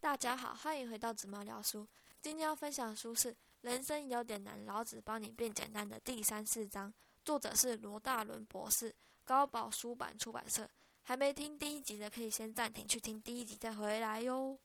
[0.00, 1.86] 大家好，欢迎回到紫猫聊书。
[2.22, 3.30] 今天要分享的书是
[3.60, 6.92] 《人生有点难，老子帮你变简单》的第三四章，
[7.22, 8.94] 作者是罗大伦博士，
[9.24, 10.66] 高宝书版出版社。
[11.02, 14.58] 还没听第一集的，可以先暂停去听第一集再回来哟。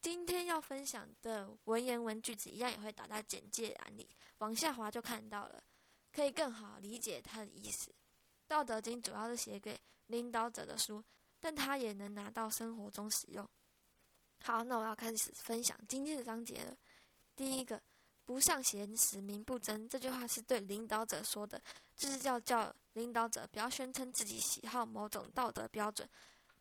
[0.00, 4.08] 今天要分享的文言文句子，一样也会打在简介栏里，
[4.38, 5.60] 往下滑就看到了，
[6.12, 7.90] 可以更好理解它的意思。
[8.46, 9.76] 《道德经》主要是写给
[10.06, 11.02] 领导者的书，
[11.40, 13.44] 但它也能拿到生活中使用。
[14.46, 16.72] 好，那我要开始分享今天的章节了。
[17.34, 17.82] 第一个
[18.24, 21.60] ，“不尚贤，使民不争”这句话是对领导者说的，
[21.96, 26.08] 就是要叫领导者不要宣称自己喜好某种道德标准，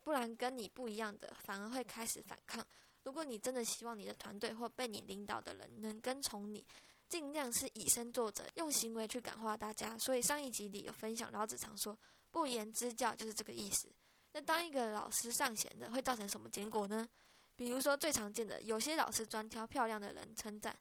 [0.02, 2.66] 不然跟你不一样的反而会开始反抗。
[3.04, 6.66] 如果你真的希望你的团队或被你领导的人能跟从你，
[7.08, 9.96] 尽量是以身作则，用行为去感化大家。
[10.00, 11.96] 所以上一集里有分享，老子常说
[12.32, 13.88] “不言之教”就是这个意思。
[14.32, 17.08] 那当一个老师尚贤的，会造成什么结果呢？
[17.56, 20.78] 比如说最常见的，有些老师专挑漂亮的人称赞，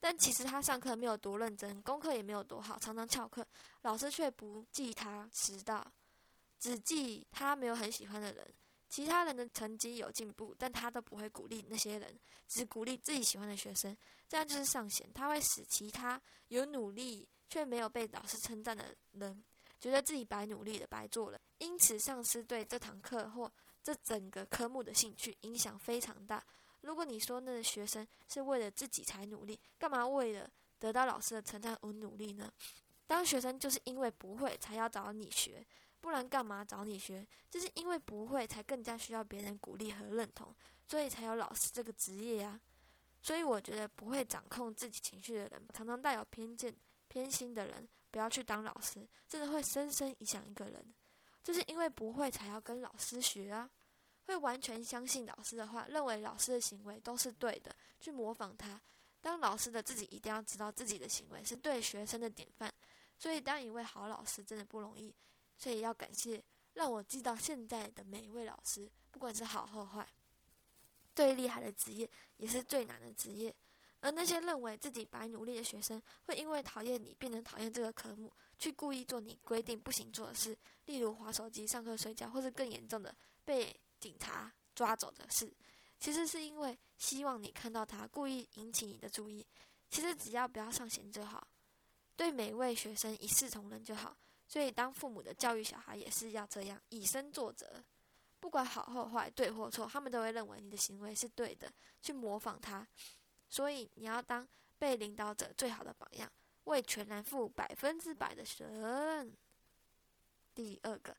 [0.00, 3.46] 但其实他上课没有多认真，功课也没有多好，常常翘课，
[3.82, 5.86] 老师却不记他迟到，
[6.58, 8.52] 只记他没有很喜欢的人，
[8.88, 13.96] 其他人的成绩有进步，但他都不会鼓励那些人，只鼓励自己喜欢的学生，
[14.28, 19.44] 这样就是上贤，他会使其他有努力却没有被老师称赞的人，
[19.78, 23.52] 觉得自己白努力的白做了，因此丧失对这堂课或。
[23.88, 26.44] 这整个科目的兴趣影响非常大。
[26.82, 30.46] 如果你说那个学生是为了自己才努力，干嘛为了
[30.78, 32.52] 得到老师的称赞而努力呢？
[33.06, 35.66] 当学生就是因为不会才要找你学，
[36.02, 37.26] 不然干嘛找你学？
[37.48, 40.54] 就是因为不会才更加需要别人鼓励和认同，
[40.86, 42.60] 所以才有老师这个职业呀。
[43.22, 46.76] 所以我觉得不会掌控自己情绪的人，常常带有偏见、
[47.08, 50.94] 偏心的人，不要去当老师，真的会深深影响一个人。
[51.42, 53.70] 就是因为不会才要跟老师学啊。
[54.28, 58.78] 会完全相信老师的话，认为老师的行为都是对的，去模仿他。
[59.22, 62.72] 当老师的自己一定要知道自己的行为是对学生的典范。
[63.18, 65.14] 所以当一位好老师真的不容易，
[65.56, 66.44] 所以要感谢
[66.74, 70.06] 让我记到现在的每一位老师，不管是好或坏。
[71.16, 73.54] 最厉害的职业也是最难的职业。
[74.00, 80.54] 而那些认为自己白努力的学生，会因为讨厌你变成讨厌这个科目，去故意做你规定不行做的事，
[80.84, 83.74] 例如划手机、上课睡觉，或是更严重的被。
[84.00, 85.52] 警察抓走的事，
[85.98, 89.46] 其实是因为希望你看到他，故意引起你的注意。
[89.90, 91.48] 其实只要不要上弦就好，
[92.16, 94.16] 对每位学生一视同仁就好。
[94.46, 97.84] 所以当父母的教育小孩也是要这样，以身作则，
[98.40, 102.86] 不管好或坏，对或错，他们都会认为你的行为是对的，去模仿他。
[103.50, 104.46] 所以你要当
[104.78, 106.30] 被领导者最好的榜样，
[106.64, 109.36] 为全然负百分之百的责任。
[110.54, 111.16] 第二个，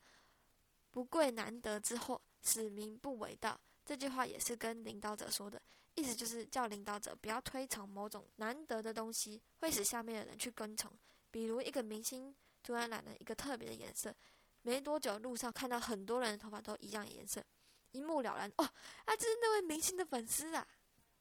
[0.91, 2.21] 不贵难得之货。
[2.41, 5.61] 使民不为道，这句话也是跟领导者说的，
[5.95, 10.91] 意思就是叫领导者不要推崇某种难得的东西，会使下面的人去跟从。
[11.31, 14.15] 比如一个明星突然染了一个特别的颜色，
[14.61, 17.43] 没多久路上看到很多人的头发都一样颜色，
[17.91, 20.67] 一目了然，哦，啊，这是那位明星的粉丝啊！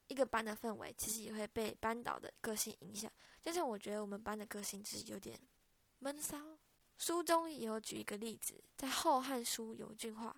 [0.07, 3.13] 一个班的氛围其实也会被班导的个性影响，
[3.43, 5.39] 就像我觉得我们班的个性就是有点
[5.99, 6.39] 闷骚。
[6.97, 10.35] 书中也有举一个例子，在《后汉书》有一句话。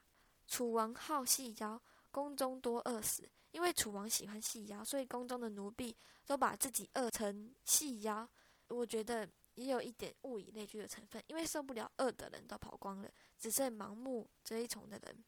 [0.51, 1.81] 楚王好细腰，
[2.11, 3.27] 宫中多饿死。
[3.53, 5.97] 因为楚王喜欢细腰，所以宫中的奴婢
[6.27, 8.29] 都把自己饿成细腰。
[8.69, 15.25] 我觉得也有一点物以类聚的成分，因为受不了饿的人都跑光了，只剩盲目追从的人。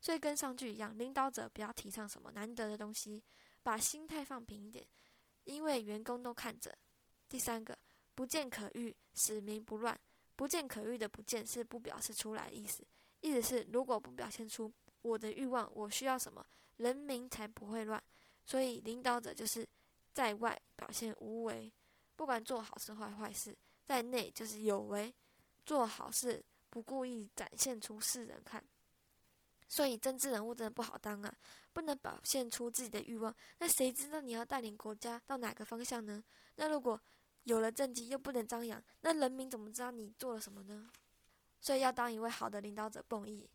[0.00, 3.22] 所以跟上句一样，领导者不要提倡什么难得的东西，
[3.62, 4.86] 把心态放平一点，
[5.44, 6.76] 因为员工都看着。
[7.28, 7.76] 第三个，
[8.14, 9.98] 不见可欲，使民不乱。
[10.36, 12.84] 不见可欲的不见是不表示出来的意思。
[13.24, 14.70] 意思是，如果不表现出
[15.00, 16.44] 我的欲望，我需要什么，
[16.76, 18.02] 人民才不会乱。
[18.44, 19.66] 所以，领导者就是
[20.12, 21.72] 在外表现无为，
[22.16, 25.14] 不管做好事坏坏事，在内就是有为，
[25.64, 28.62] 做好事不故意展现出世人看。
[29.66, 31.34] 所以，政治人物真的不好当啊，
[31.72, 33.34] 不能表现出自己的欲望。
[33.58, 36.22] 那谁知道你要带领国家到哪个方向呢？
[36.56, 37.00] 那如果
[37.44, 40.90] 有了政绩又不能张扬，那人民怎么知道你做了什么呢？
[41.64, 43.48] 所以要当一位好的领导者不容易。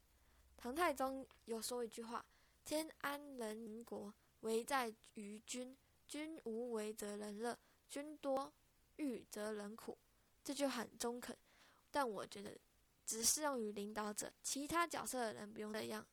[0.57, 2.25] 唐太宗有说一句话
[2.65, 5.77] ：“天安人民国，为在于君。
[6.07, 7.55] 君无为则人乐，
[7.87, 8.51] 君多
[8.95, 9.95] 欲则人苦。”
[10.43, 11.37] 这句很中肯，
[11.91, 12.57] 但我觉得
[13.05, 16.03] 只适用于领导者，其他角色的人不用这样。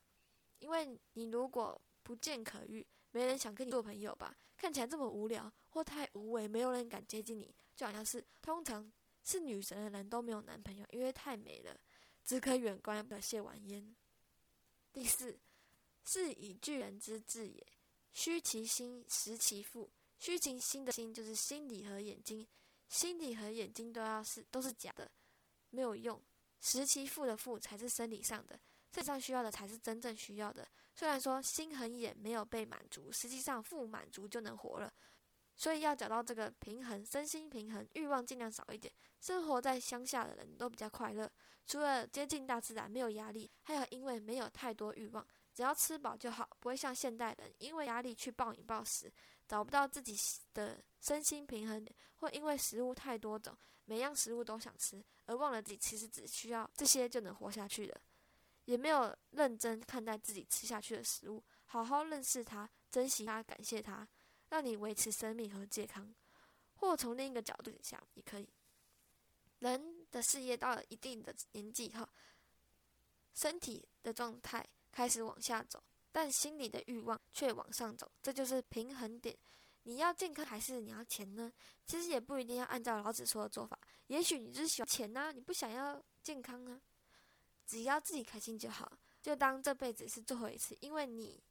[0.58, 4.36] 因为你如果不见可欲，没人想跟你做朋友吧？
[4.54, 8.92] 看起来这么无聊或太无为，没有人敢接近你，就好像是通常
[9.26, 11.76] 是女神的人都没有男朋友，因为太美了。
[12.24, 13.94] 只可远观的谢完焉。
[14.92, 15.38] 第四，
[16.04, 17.66] 是以巨人之志也，
[18.12, 19.90] 虚其心，实其腹。
[20.18, 22.46] 虚其心的心就是心理和眼睛，
[22.88, 25.10] 心理和眼睛都要是都是假的，
[25.70, 26.22] 没有用。
[26.60, 28.58] 实其腹的腹才是生理上的，
[28.92, 30.66] 身上需要的才是真正需要的。
[30.94, 34.92] 虽然说心很眼没有被满足，实际上腹满足就能活了。
[35.56, 38.92] 所以要找到这个平衡，身心平衡，欲望尽量少一点。
[39.18, 41.30] 生活在乡下的人都比较快乐，
[41.66, 49.10] 除了接近大自然没有压力，还有因为没有太多欲望，只要吃饱就好，不会像现代人因为压力去暴饮暴食，
[49.48, 50.14] 找不到自己
[50.52, 51.86] 的身心平衡，
[52.16, 53.56] 或因为食物太多种，
[53.86, 58.00] 每样食物都想吃，而忘了自己其实只需要这些就能活下去了，
[58.66, 64.06] 也没有认真看待自己吃下去的食物，好好认识它，珍惜它，感谢它。
[64.48, 66.14] 让你维持生命和健康，
[66.76, 68.48] 或从另一个角度想也可以。
[69.58, 72.08] 人的事业到了一定的年纪后，
[73.34, 75.82] 身体的状态开始往下走，
[76.12, 79.36] 但心里的欲望却往上走，这就是平衡点。
[79.84, 81.52] 你要健康还是你要钱呢？
[81.86, 83.78] 其实也不一定要按照老子说的做法。
[84.08, 86.80] 也许你是喜欢钱呢，你不想要健康啊。
[87.64, 91.42] 只要自己开心就好，就当这辈子是最后一次，因为你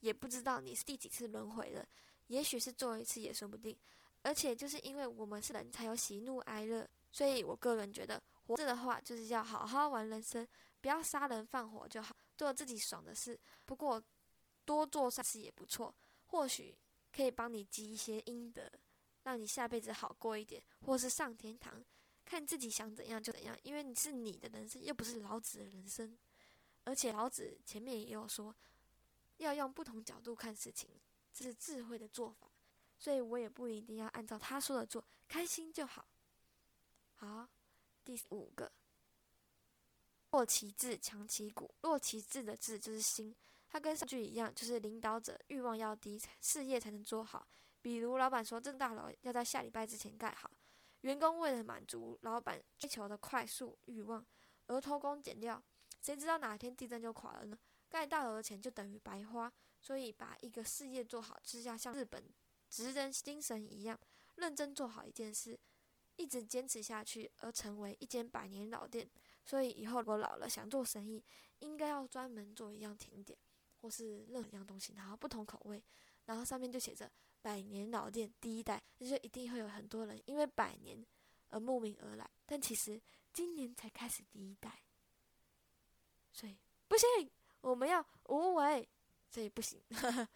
[0.00, 1.86] 也不知道你是第几次轮回了。
[2.28, 3.76] 也许是做一次也说不定，
[4.22, 10.46] 而且就是因为我们是人才有喜怒哀乐，所以我个人觉得活着的话就是要好好玩人生，
[10.80, 13.38] 不要杀人放火就好，做自己爽的事。
[13.64, 14.02] 不过
[14.64, 15.94] 多做善事也不错，
[16.26, 16.76] 或许
[17.12, 18.70] 可以帮你积一些阴德，
[19.22, 21.84] 让你下辈子好过一点，或是上天堂。
[22.24, 26.16] 看自己想怎样就怎样，因为你是你的人生，又不是老子的人生。
[26.84, 28.54] 而且老子前面也有说，
[29.36, 30.88] 要用不同角度看事情。
[31.34, 32.46] 这是智慧的做法，
[32.96, 36.06] 所以我也不一定要按照他说的做，开心就好。
[37.16, 37.48] 好，
[38.04, 38.70] 第五个，
[40.30, 41.74] 弱其志强其骨。
[41.80, 43.34] 弱其志的志就是心，
[43.68, 47.44] 它跟上句一样，就是领导者欲望要低，事业才能做好。
[47.82, 50.48] 比如老板说这大楼要在下礼拜之前盖好，
[51.00, 54.24] 员工为了满足老板追求的快速欲望
[54.68, 55.60] 而偷工减料，
[56.00, 57.58] 谁知道哪天地震就垮了呢？
[57.88, 59.52] 盖大楼的钱就等于白花。
[59.84, 62.24] 所以，把一个事业做好，就是要像日本
[62.70, 64.00] 职人精神一样，
[64.36, 65.60] 认真做好一件事，
[66.16, 69.06] 一直坚持下去，而成为一间百年老店。
[69.44, 71.22] 所以，以后我老了想做生意，
[71.58, 73.38] 应该要专门做一样甜点，
[73.82, 75.84] 或是任何一样东西，然后不同口味，
[76.24, 81.04] 然后上面就写着“百年老店第一代”，那就一定会有很多人因为百年
[81.50, 82.26] 而慕名而来。
[82.46, 82.98] 但其实
[83.34, 84.82] 今年才开始第一代，
[86.32, 86.56] 所以
[86.88, 88.88] 不行，我们要无为。
[89.34, 89.82] 这也不行。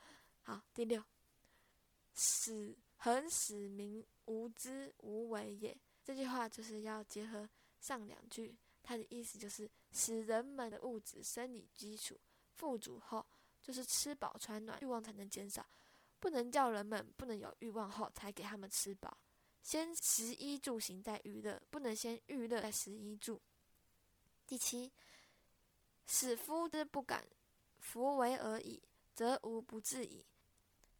[0.43, 1.00] 好，第六，
[2.17, 5.79] 使恒使民无知无为也。
[6.03, 7.49] 这句话就是要结合
[7.79, 12.19] 上两句，它的意思就是使人们的物质生理基础
[12.56, 13.25] 富足后，
[13.62, 15.65] 就是吃饱穿暖，欲望才能减少。
[16.19, 19.17] 不能叫人们不能有欲望后才给他们吃饱。
[19.62, 23.41] 先食衣住行再娱乐，不能先娱乐再食衣住。
[24.45, 24.91] 第七，
[26.09, 27.25] 使夫之不敢
[27.78, 28.82] 弗为而已。
[29.14, 30.25] 则无不治矣，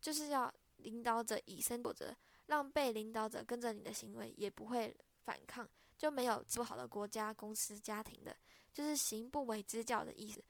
[0.01, 2.13] 就是要领导者以身作则，
[2.47, 4.93] 让被领导者跟着你的行为，也不会
[5.23, 8.37] 反抗，就没有不好的国家、公司、家庭的，
[8.75, 10.43] 就是行不为之教的意思。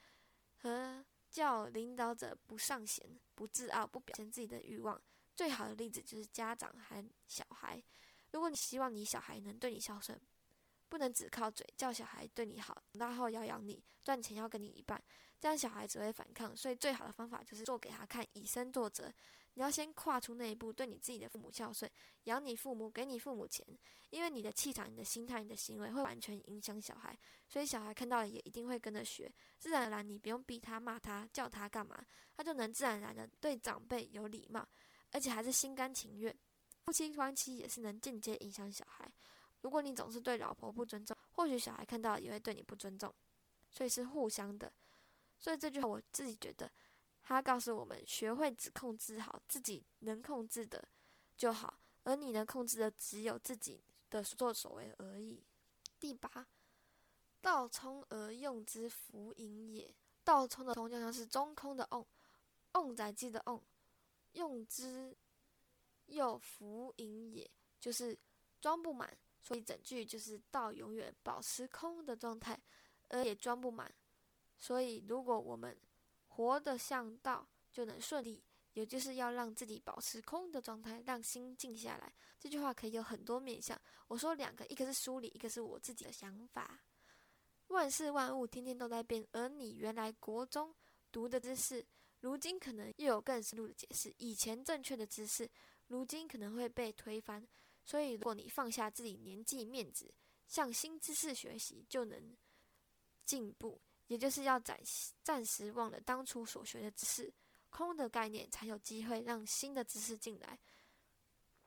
[0.63, 4.99] 和叫领导者不上贤、不自傲、不表现自己的欲望，
[5.37, 7.85] 最好的例子就是家长和小孩。
[8.33, 10.19] 如果你希望你小孩能对你孝顺，
[10.89, 14.99] 不能只靠嘴叫小孩对你好，长大后要养你，赚钱要跟你一半。
[15.41, 19.13] 这样小孩只会反抗，所以最好的方法就是做给他看，以身作则。
[19.55, 21.91] 你要先跨出那一步，对你自己的父母孝顺，
[22.25, 23.67] 养你父母，给你父母钱，
[24.11, 27.19] 因为你的气场、你的心态、你的行为会完全影响小孩，
[27.49, 29.33] 所以小孩看到了也一定会跟着学。
[29.59, 32.05] 自然而然，你不用逼他、骂他、叫他干嘛，
[32.37, 34.65] 他就能自然而然的对长辈有礼貌，
[35.11, 36.33] 而且还是心甘情愿。
[36.85, 39.11] 夫妻关系也是能间接影响小孩。
[39.63, 43.13] 如果你总是对老婆不尊重，或许小孩看到也会对你不尊重，
[43.73, 44.73] 所以是互相的。
[45.39, 46.71] 所以这句话我自己觉得，
[47.23, 50.89] 他告诉我们：学会只控制好自己能控制的
[51.37, 55.45] 就好，而你能控制的只有自己的所作所为而已。
[56.01, 56.47] 第八，
[57.41, 59.95] 道冲而用之，弗盈也。
[60.25, 62.07] 道冲的冲就像是中空的瓮，
[62.73, 63.63] 瓮载机的瓮，
[64.33, 65.17] 用之
[66.07, 68.19] 又弗盈也，就是
[68.61, 69.17] 装不满。
[69.41, 72.61] 所以整句就是道永远保持空的状态，
[73.09, 73.91] 而也装不满。
[74.59, 75.79] 所以，如果我们
[76.27, 78.43] 活得像道，就能顺利。
[78.75, 82.15] 也就是要让自己保持空的状态，让心静下来。
[82.39, 83.81] 这句话可以有很多面向。
[84.07, 86.79] 我说两个，一个是梳理，一个是我自己的想法。
[87.69, 90.73] 万事万物天天都在变，而你原来国中
[91.11, 91.85] 读的知识，
[92.21, 94.15] 如今可能又有更深入的解释。
[94.19, 95.51] 以前正确的知识，
[95.89, 97.45] 如今可能会被推翻。
[97.85, 100.15] 所以，如果你放下自己年纪面子，
[100.47, 102.37] 向新知识学习，就能
[103.25, 103.81] 进步。
[104.09, 104.79] 也就是要暂
[105.23, 107.33] 暂时忘了当初所学的知识，
[107.71, 110.59] 空的概念，才有机会让新的知识进来。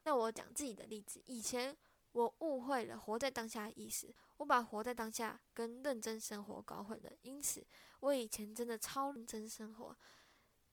[0.04, 1.78] 那我讲自己的例子，以前
[2.12, 7.12] 我误会了活在当下的意思，我把活在当下跟认真生活搞混了。
[7.22, 7.66] 因此，
[8.00, 9.96] 我以前真的超认真生活，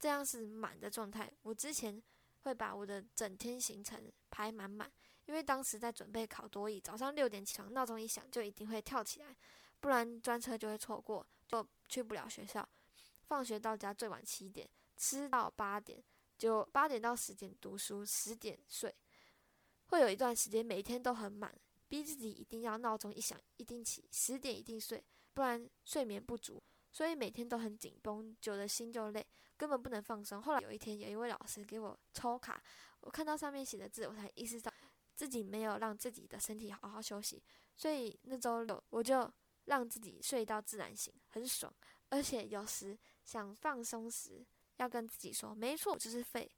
[0.00, 1.30] 这样是满的状态。
[1.42, 2.02] 我之前
[2.40, 4.90] 会把我的整天行程排满满，
[5.26, 9.36] 因为当时在准备考多艺，早上六点起床，闹钟一响就一定会跳起来，
[9.78, 11.26] 不然专车就会错过。
[11.48, 12.68] 就去不了学校，
[13.24, 16.04] 放学到家最晚七点，吃到八点，
[16.36, 18.94] 就八点到十点读书，十点睡。
[19.86, 25.02] 会有一段时间每天都很满，逼自己一定要闹钟一响一定起，十点一定睡，
[25.32, 26.62] 不然睡眠不足，
[26.92, 29.26] 所以每天都很紧绷，久了心就累，
[29.56, 30.42] 根本不能放松。
[30.42, 32.62] 后来有一天，有一位老师给我抽卡，
[33.00, 34.70] 我看到上面写的字，我才意识到
[35.14, 37.42] 自己没有让自己的身体好好休息，
[37.74, 39.32] 所以那周六我就。
[39.68, 41.72] 让自己睡到自然醒，很爽。
[42.08, 44.44] 而且有时想放松时，
[44.76, 46.50] 要跟自己说：“没错，就是废。”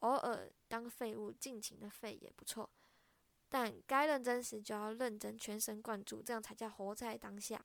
[0.00, 2.68] 偶尔当废物，尽情的废也不错。
[3.48, 7.64] 但该认真时就要认真，全神贯注，这样才叫活在当下。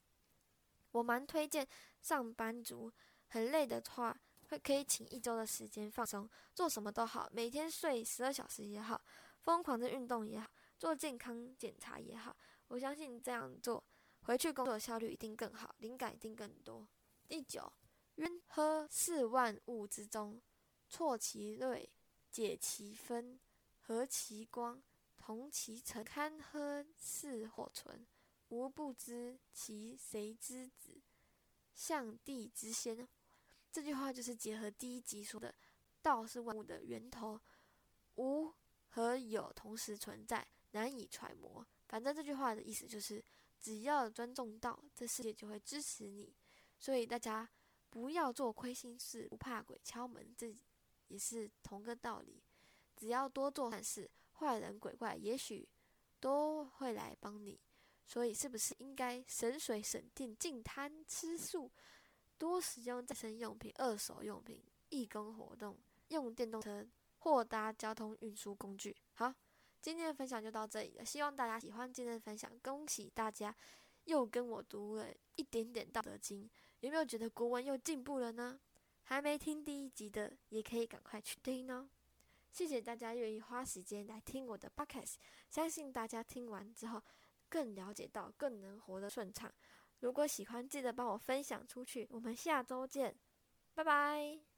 [0.91, 1.67] 我蛮推荐
[2.01, 2.91] 上班族，
[3.27, 4.15] 很累的话，
[4.49, 9.01] 会可以请一周的时间放松，做什么都好，每天睡十二小时也好，
[9.39, 12.37] 疯狂的运动也好，做健康检查也好。
[12.67, 13.83] 我相信这样做。
[14.23, 16.87] 回去工作效率一定更好，灵感一定更多。
[17.27, 17.73] 第九，
[18.15, 20.39] 渊喝四万物之中，
[20.87, 21.89] 错其锐，
[22.29, 23.39] 解其分，
[23.81, 24.81] 和其光，
[25.17, 28.05] 同其尘，堪喝四或存，
[28.49, 31.01] 无不知其谁之子，
[31.73, 33.07] 象帝之先。
[33.71, 35.55] 这句话就是结合第一集说的，
[36.01, 37.41] 道是万物的源头，
[38.15, 38.53] 无
[38.89, 41.65] 和有同时存在，难以揣摩。
[41.87, 43.23] 反正这句话的意思就是。
[43.61, 46.33] 只要尊重道，这世界就会支持你。
[46.79, 47.47] 所以大家
[47.91, 50.57] 不要做亏心事，不怕鬼敲门，这
[51.07, 52.41] 也是同个道理。
[52.95, 55.69] 只要多做善事，坏人鬼怪也许
[56.19, 57.59] 都会来帮你。
[58.07, 61.71] 所以是不是应该省水省电，净贪吃素，
[62.37, 65.77] 多使用再生用品、二手用品、义工活动，
[66.07, 66.85] 用电动车
[67.19, 68.97] 或搭交通运输工具？
[69.13, 69.33] 好。
[69.81, 72.51] 今天的分享就到这里了，希望大家喜欢今天的分享。
[72.59, 73.55] 恭喜大家
[74.05, 76.45] 又跟我读了一点点《道德经》，
[76.81, 78.59] 有没有觉得国文又进步了呢？
[79.03, 81.89] 还没听第一集的，也可以赶快去听哦。
[82.51, 85.15] 谢谢大家愿意花时间来听我的 podcast，
[85.49, 87.01] 相信大家听完之后
[87.49, 89.51] 更了解到，更能活得顺畅。
[89.99, 92.07] 如果喜欢，记得帮我分享出去。
[92.11, 93.15] 我们下周见，
[93.73, 94.50] 拜拜。